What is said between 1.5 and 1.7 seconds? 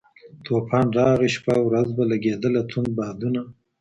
او